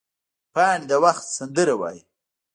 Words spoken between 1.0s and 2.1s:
وخت سندره وایي